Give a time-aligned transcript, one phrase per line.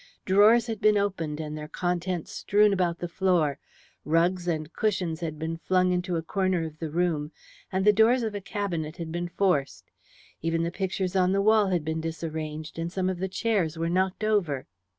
[0.25, 3.59] Drawers had been opened and their contents strewn about the floor,
[4.03, 7.31] rugs and cushions had been flung into a corner of the room,
[7.71, 9.91] and the doors of a cabinet had been forced.
[10.41, 13.89] Even the pictures on the wall had been disarranged, and some of the chairs were
[13.89, 14.65] knocked over.